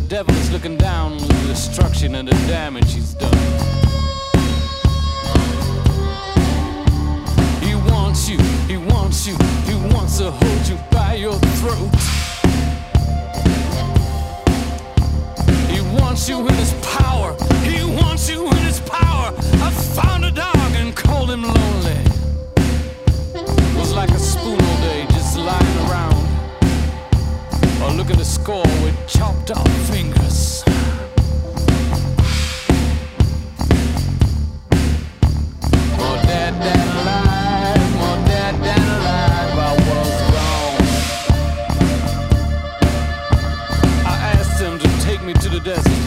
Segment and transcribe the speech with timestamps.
[0.00, 3.32] the devil's looking down on the destruction and the damage he's done.
[7.62, 8.38] He wants you,
[8.68, 11.90] he wants you, he wants to hold you by your throat.
[15.68, 19.32] He wants you in his power, he wants you in his power.
[19.36, 21.98] I found a dog and called him lonely.
[23.34, 24.69] It was like a spoon
[27.96, 30.64] Look at the score with chopped up fingers.
[35.98, 40.72] More dead than alive, more dead than alive, I was wrong.
[44.06, 46.02] I asked to take me to the desert.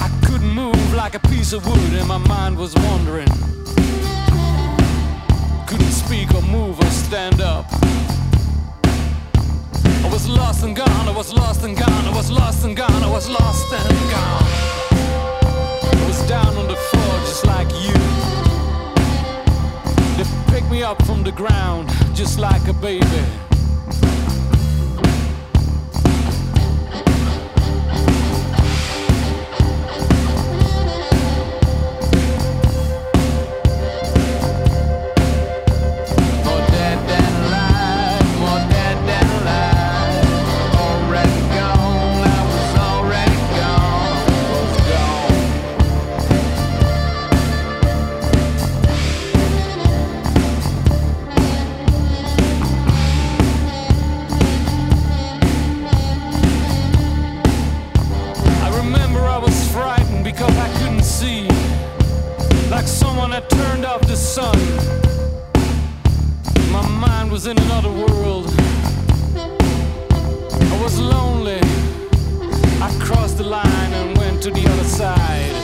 [0.00, 3.28] I couldn't move like a piece of wood, and my mind was wandering.
[5.66, 7.53] Couldn't speak or move or stand up
[10.26, 13.10] was lost and gone, I was lost and gone, I was lost and gone, I
[13.10, 14.44] was lost and gone.
[15.82, 17.92] I was down on the floor just like you.
[20.16, 23.53] They picked me up from the ground just like a baby.
[62.84, 64.58] Like someone had turned off the sun.
[66.70, 68.46] My mind was in another world.
[70.74, 71.60] I was lonely.
[72.86, 75.54] I crossed the line and went to the other side.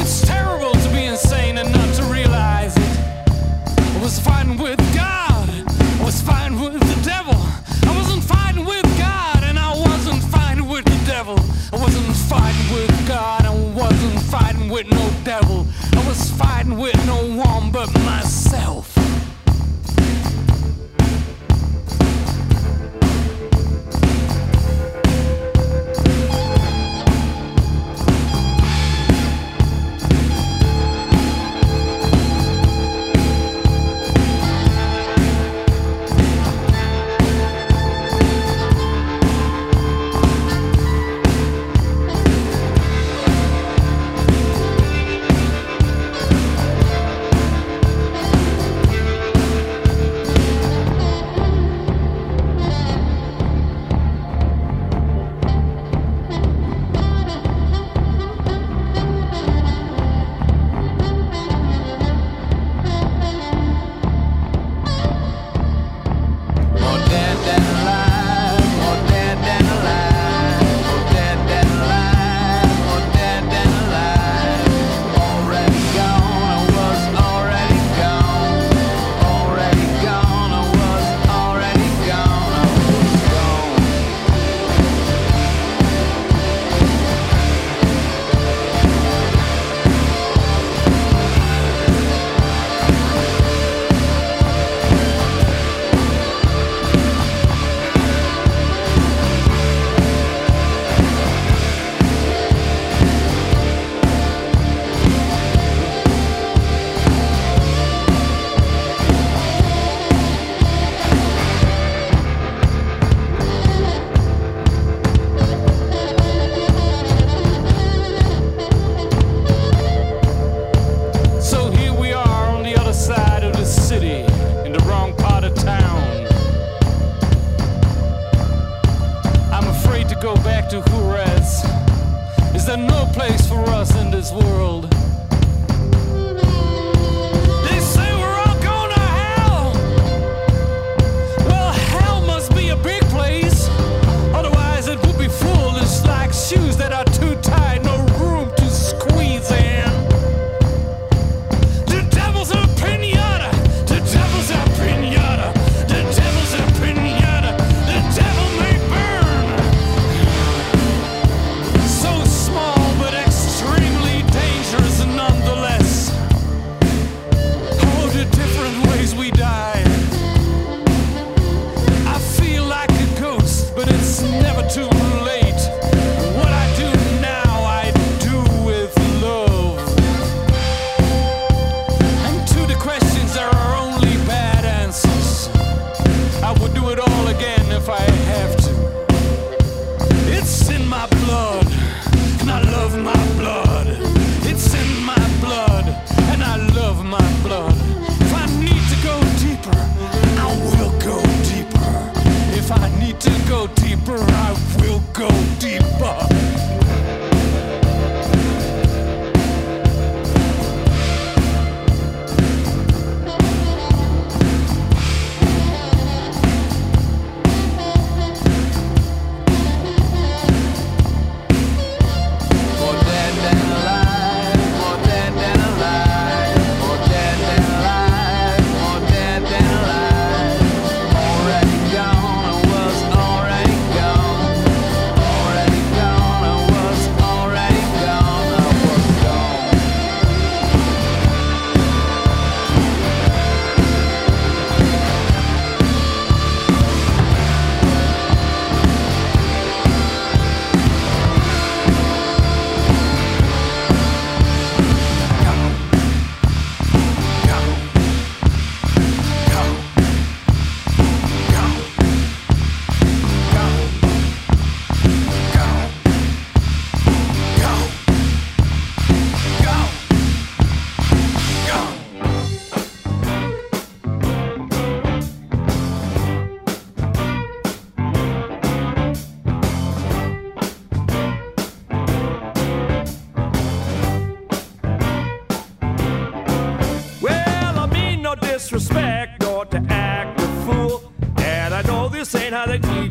[0.00, 2.94] It's terrible to be insane and not to realize it.
[3.96, 5.48] I was fighting with God.
[6.00, 7.36] I was fighting with the devil.
[7.88, 11.38] I wasn't fighting with God and I wasn't fighting with the devil.
[11.72, 12.07] I wasn't
[13.88, 15.66] wasn't fighting with no devil.
[15.94, 18.87] I was fighting with no one but myself.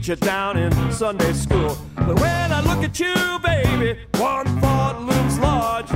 [0.08, 1.78] How they teach it down in Sunday school.
[1.96, 5.90] But when I look at you, baby, one thought looms large.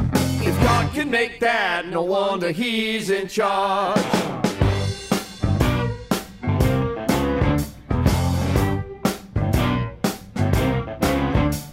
[0.43, 3.99] If God can make that, no wonder He's in charge.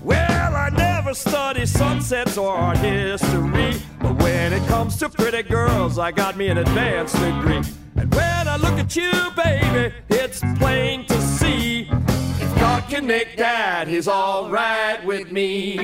[0.02, 3.80] Well, I never study sunsets or art history.
[4.00, 7.62] But when it comes to pretty girls, I got me an advanced degree.
[7.96, 11.17] And when I look at you, baby, it's plain to
[12.88, 15.78] can make that, He's alright with me.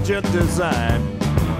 [0.00, 1.18] Intelligent design.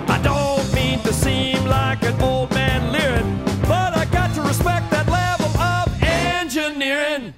[0.08, 4.90] I don't mean to seem like an old man leering, but I got to respect
[4.90, 7.34] that level of engineering.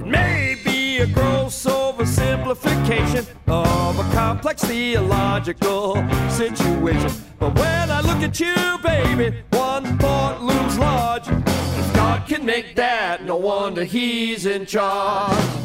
[0.00, 5.94] It may be a gross oversimplification of a complex theological
[6.28, 11.28] situation, but when I look at you, baby, one thought looms large.
[11.28, 15.62] If God can make that, no wonder He's in charge.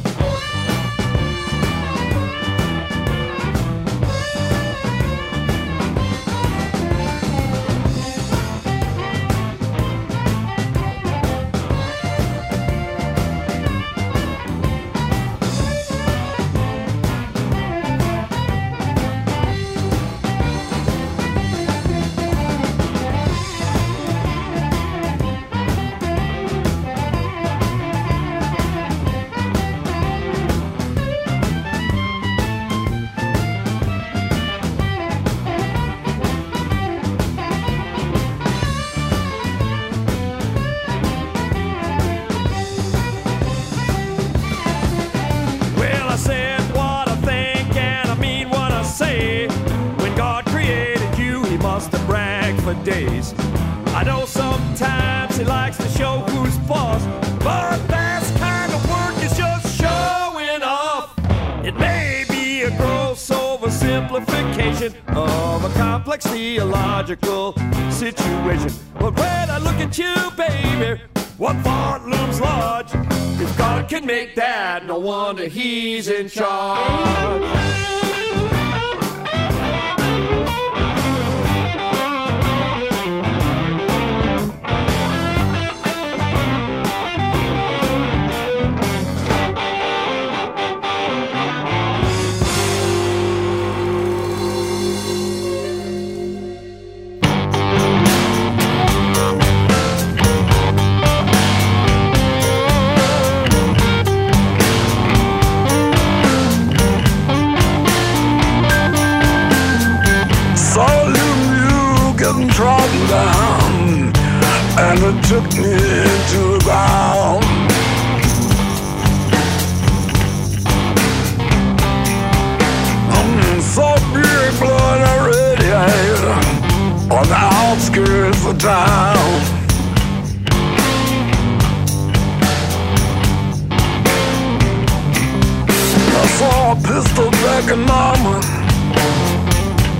[137.58, 138.40] Pistol dragging armor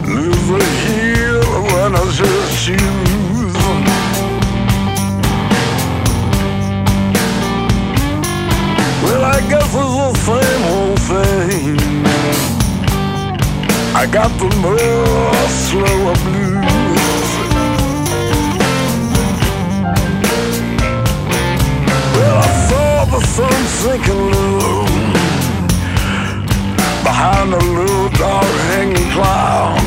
[0.06, 3.54] lose a heel when I just shoes.
[9.04, 11.78] Well, I guess it's the same old thing.
[13.96, 14.50] I got the
[15.50, 16.58] slower blues.
[22.14, 24.87] Well, I saw the sun sinking low
[27.08, 29.78] behind the little dark hanging clown.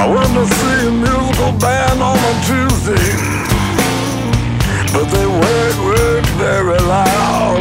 [0.00, 3.10] I went to see a musical band on a Tuesday,
[4.92, 7.60] but they worked, worked very loud.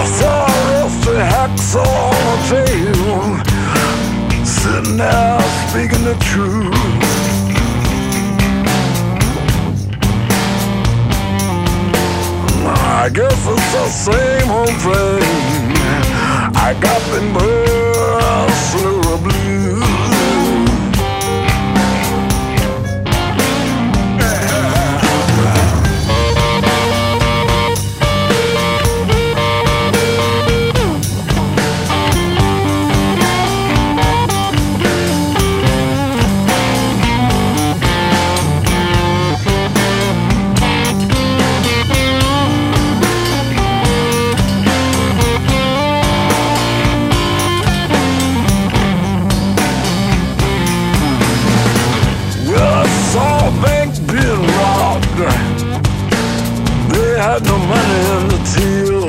[0.00, 3.24] I saw a rusty hacksaw on a table,
[4.44, 6.85] sitting there speaking the truth.
[13.06, 15.22] I guess it's the same old thing.
[16.56, 18.95] I got the muscle
[57.26, 59.06] Had no money in the till.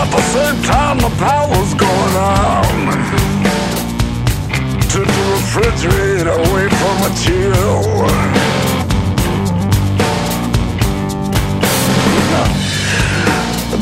[0.00, 2.74] At the same time, the power's going on.
[4.92, 7.82] Took the refrigerator away from a chill.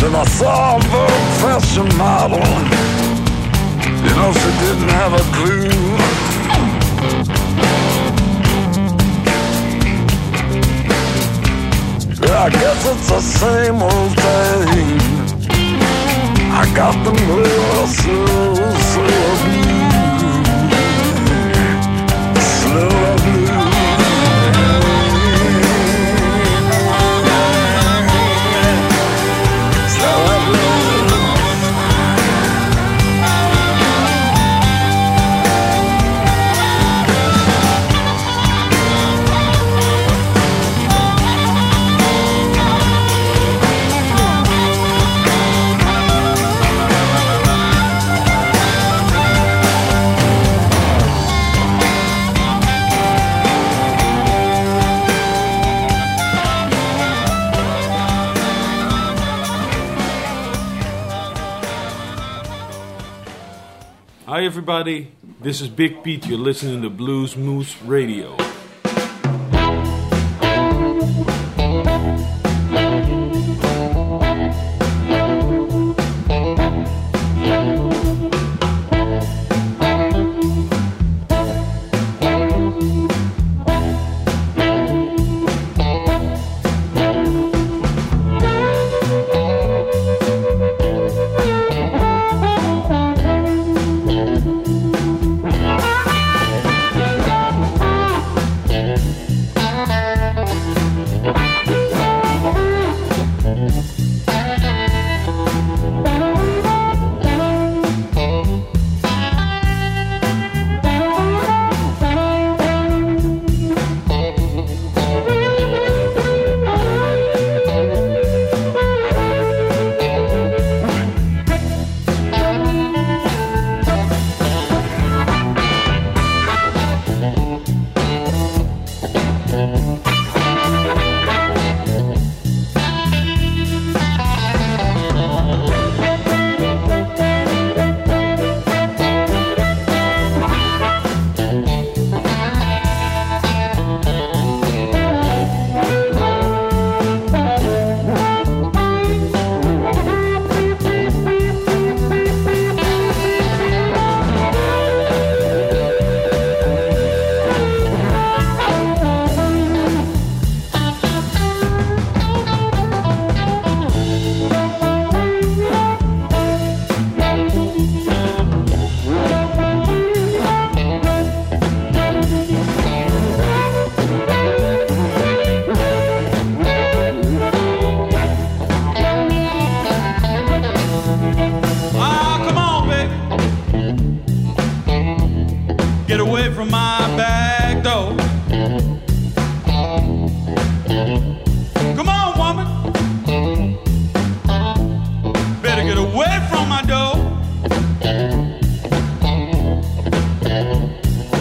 [0.00, 0.80] Then I saw a
[1.42, 2.46] fashion model.
[4.06, 5.68] You know, she didn't have a clue.
[12.40, 15.00] I guess it's the same old thing.
[16.50, 18.26] I got the muscle
[18.90, 19.57] slow blue.
[64.48, 65.12] Everybody.
[65.42, 66.26] This is Big Pete.
[66.26, 68.47] You're listening to Blues Moose Radio.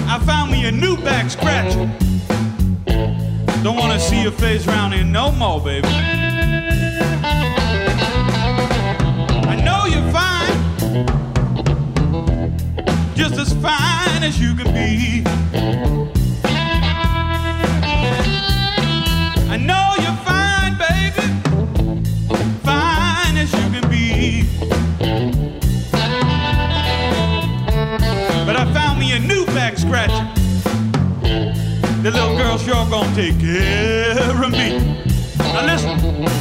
[0.09, 1.91] I found me a new back scratcher.
[3.63, 5.87] Don't wanna see your face here no more, baby.
[9.51, 10.57] I know you're fine,
[13.15, 16.06] just as fine as you can be.
[32.67, 34.79] Gonna take care of me.
[35.37, 36.36] Now listen.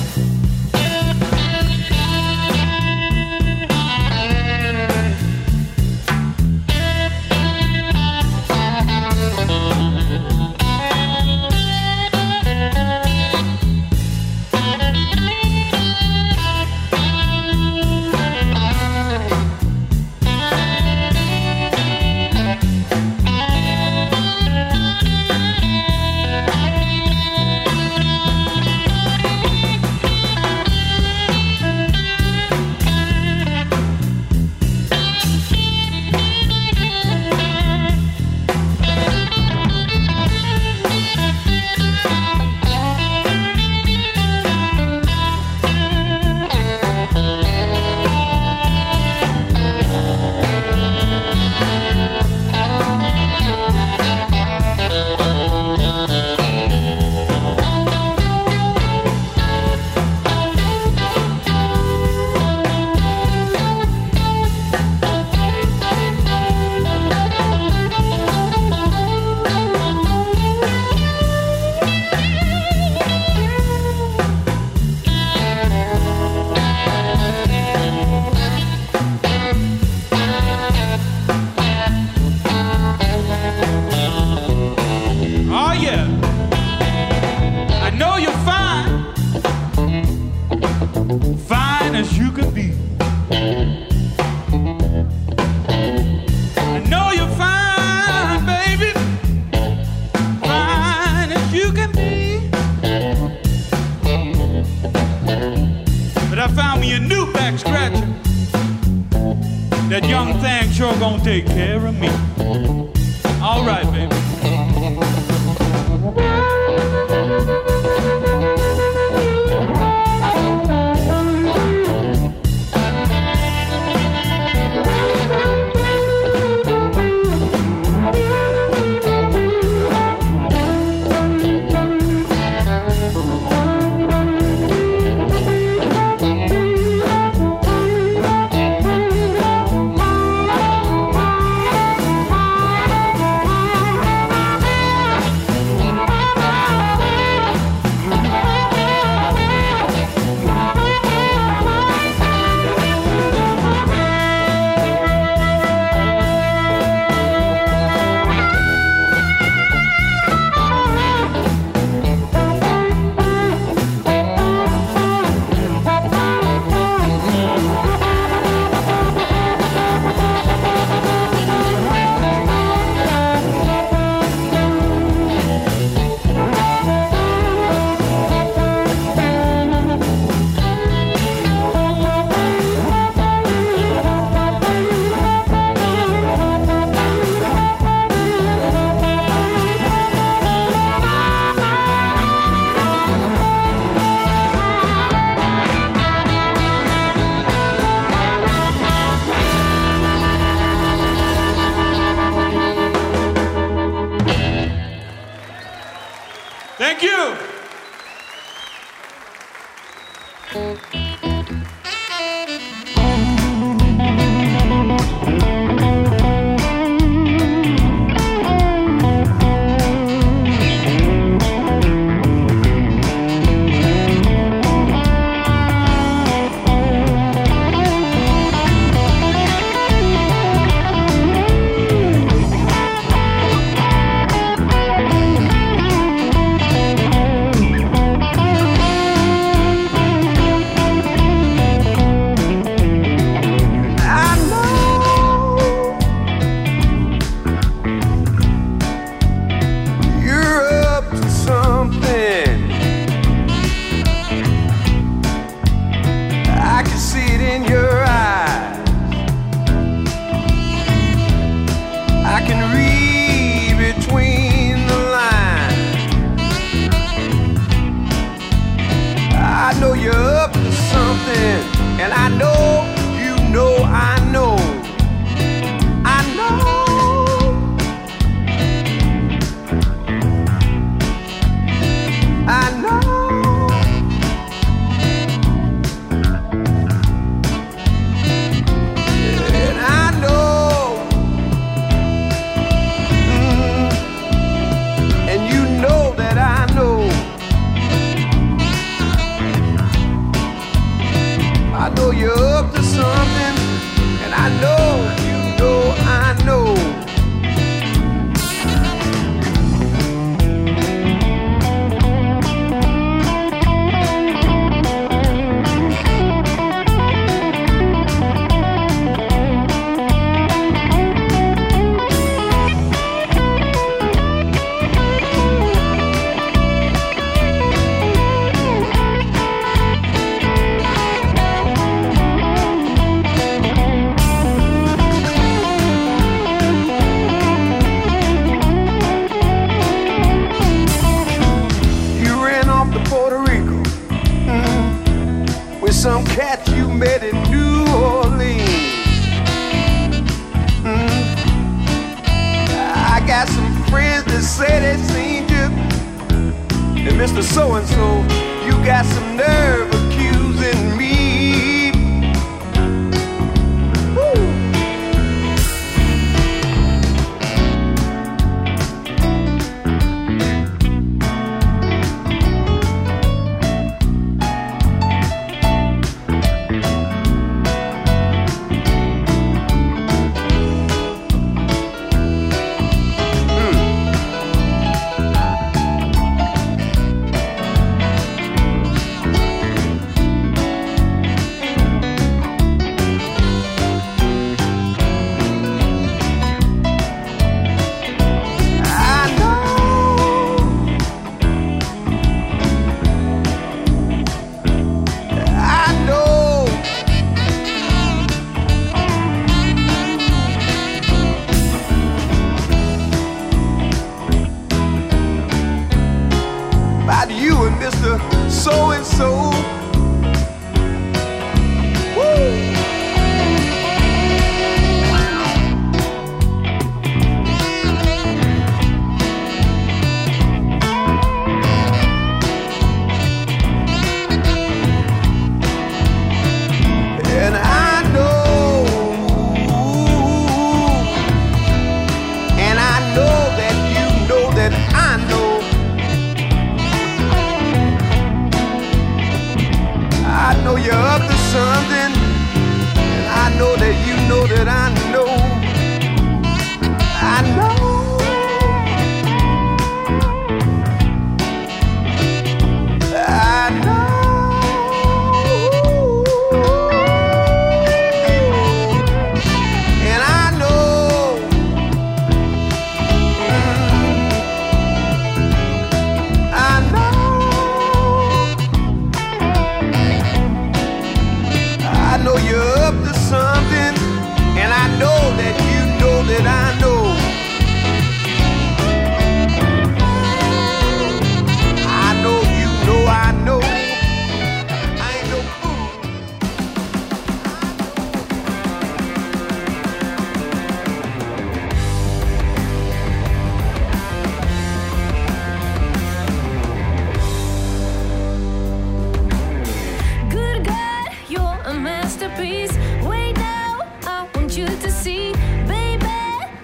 [512.37, 512.77] breeze.
[513.03, 515.33] Wait now, I want you to see,
[515.67, 516.07] baby,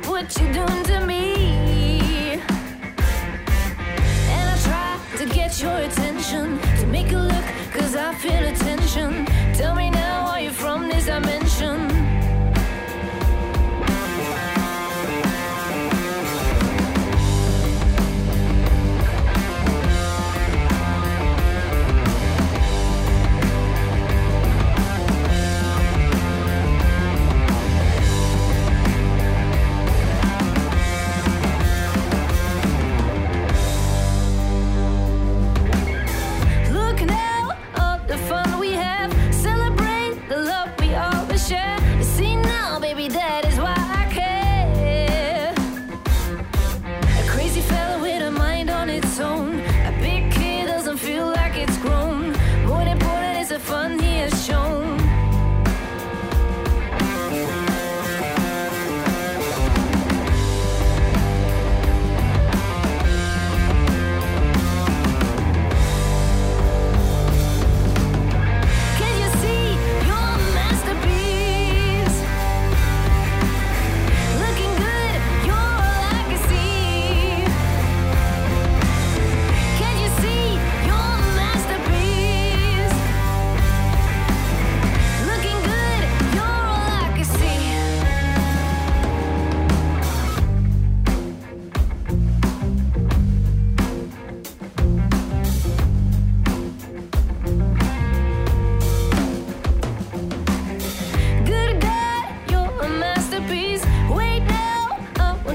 [0.07, 1.12] what you're doing to me.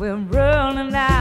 [0.00, 1.19] we're running out.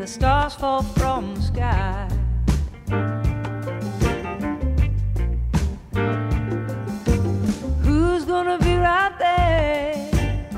[0.00, 2.08] the stars fall from the sky.
[7.82, 10.48] Who's gonna be right there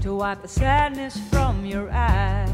[0.00, 2.45] to wipe the sadness from your eyes?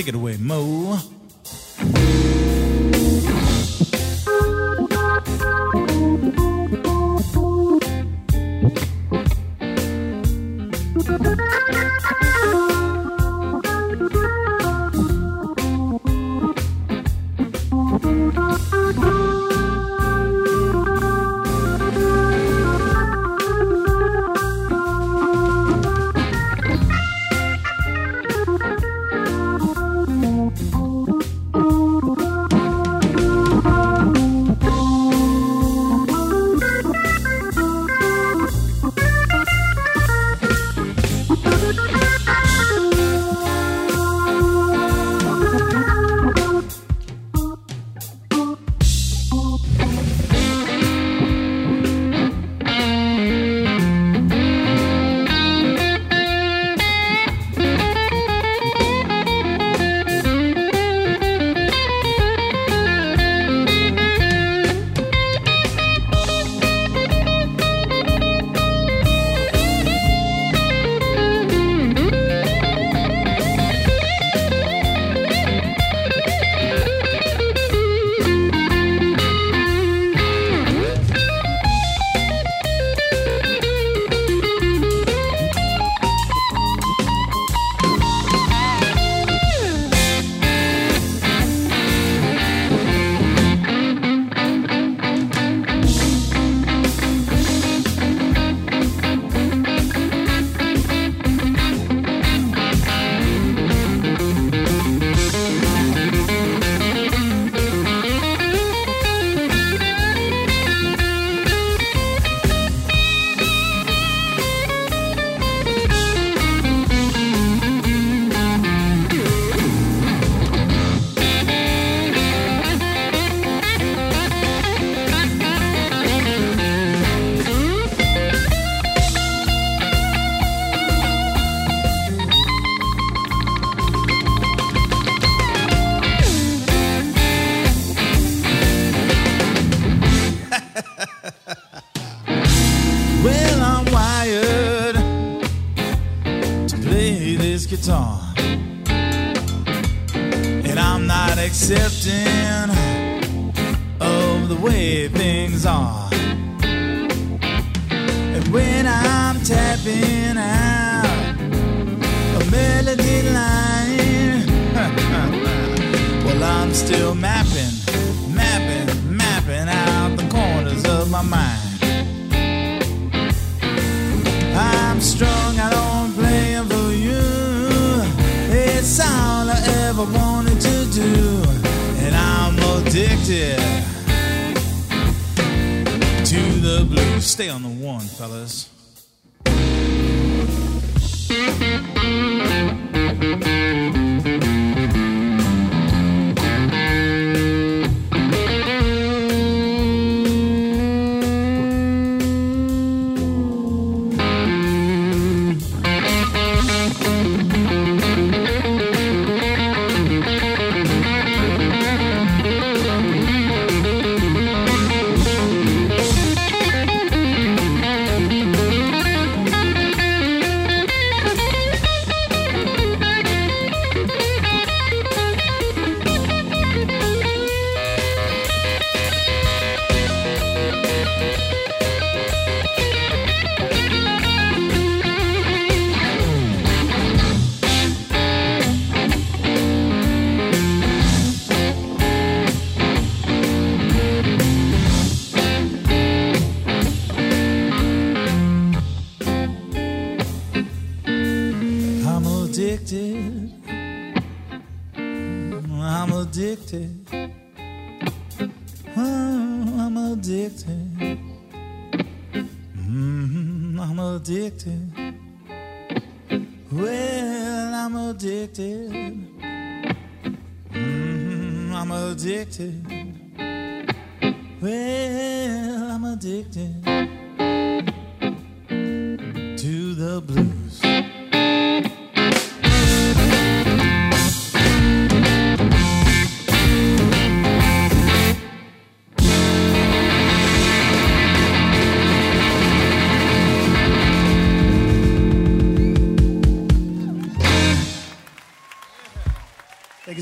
[0.00, 1.19] Take it away, Mo.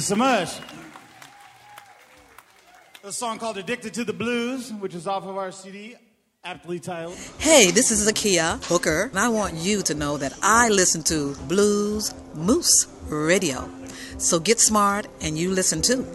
[0.09, 0.59] So much.
[3.04, 5.96] A song called Addicted to the Blues, which is off of our CD,
[6.44, 7.18] aptly titled.
[7.38, 11.34] Hey, this is Zakia Hooker, and I want you to know that I listen to
[11.46, 13.68] Blues Moose Radio.
[14.16, 16.06] So get smart and you listen too.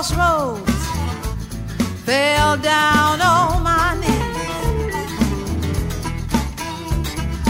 [0.00, 0.86] Crossroads,
[2.06, 5.04] fell down on my knees.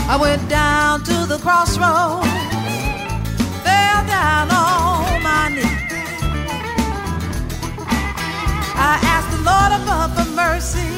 [0.08, 2.26] I went down to the crossroads,
[3.62, 5.94] fell down on my knees.
[8.74, 10.90] I asked the Lord above for mercy,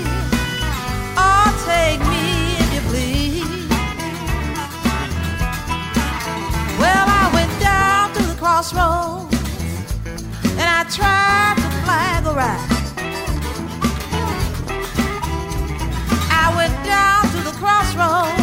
[1.18, 3.68] oh, take me if you please.
[6.80, 9.21] Well, I went down to the crossroads
[10.95, 12.68] tried to flag a ride.
[16.30, 18.36] I went down to the crossroads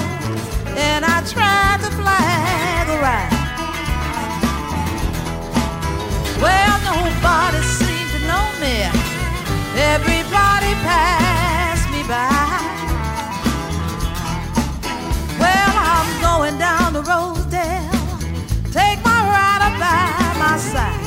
[0.76, 3.36] and I tried to flag a ride.
[6.42, 8.78] Well, nobody seemed to know me.
[9.94, 12.34] Everybody passed me by.
[15.38, 17.92] Well, I'm going down the Rosedale.
[18.72, 20.99] Take my rider by my side.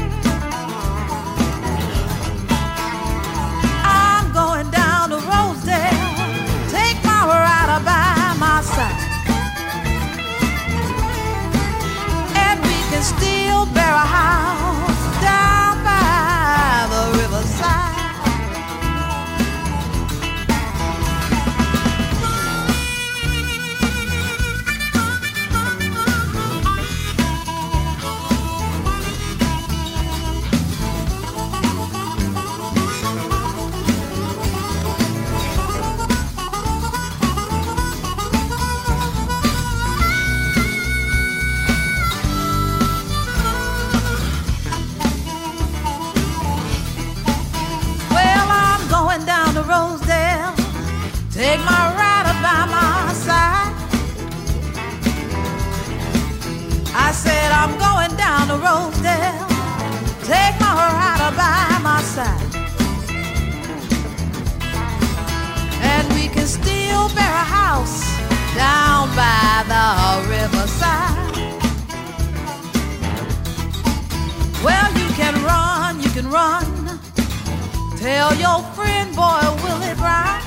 [78.02, 80.42] Tell your friend, boy, Willie Brown.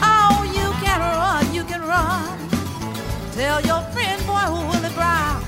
[0.00, 2.38] Oh, you can run, you can run.
[3.32, 5.42] Tell your friend, boy, Willie Brown.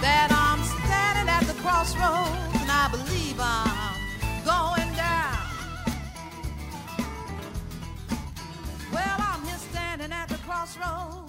[0.00, 3.98] That I'm standing at the crossroads and I believe I'm
[4.44, 5.38] going down.
[8.92, 11.27] Well, I'm standing at the crossroads.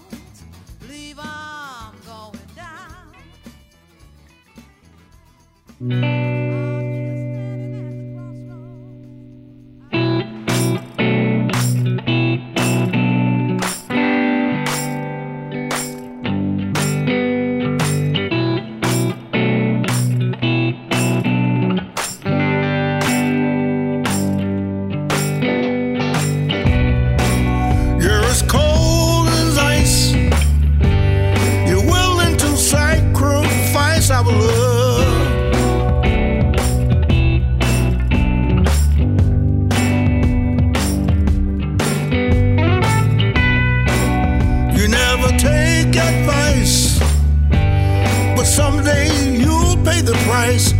[5.81, 6.48] You're
[45.99, 46.99] advice,
[48.35, 50.78] but someday you'll pay the price.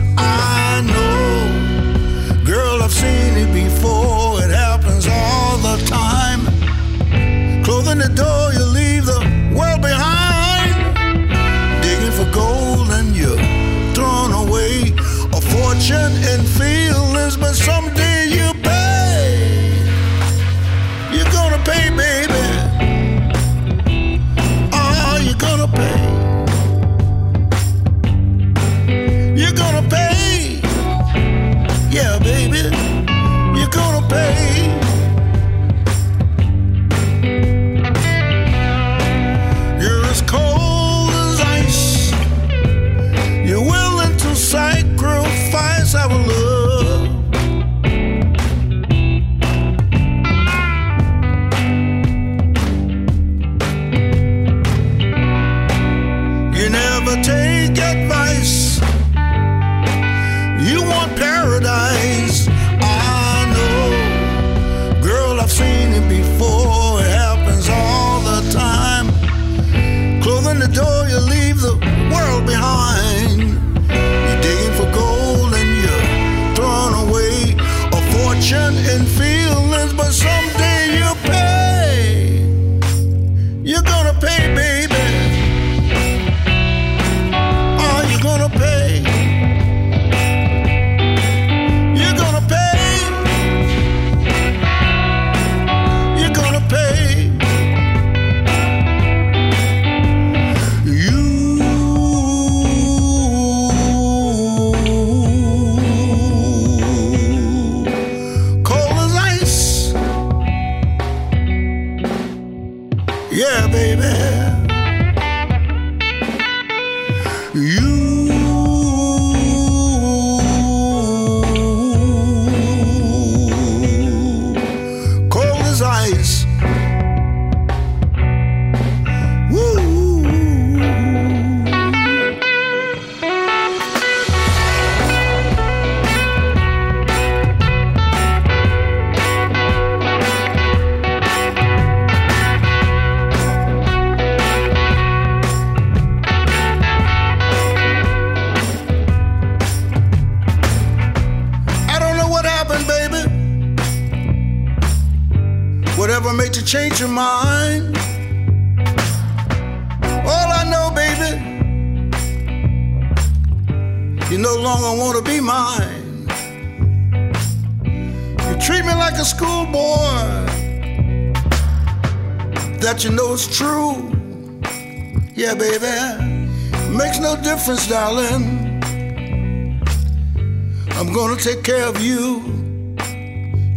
[181.39, 182.41] take care of you.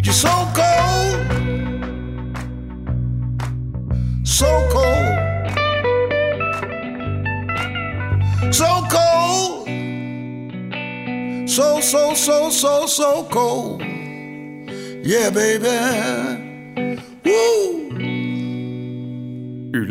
[0.02, 1.14] You're so cold,
[4.26, 5.18] so cold,
[8.52, 9.68] so cold,
[11.48, 13.80] so, so, so, so, so cold.
[15.04, 16.31] Yeah, baby.